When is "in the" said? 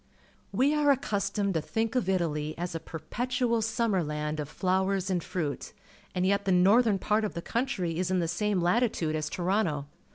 8.09-8.27